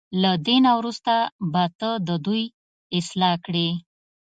[0.21, 1.13] له دې نه وروسته
[1.51, 2.43] به ته د دوی
[2.99, 3.69] اصلاح کړې.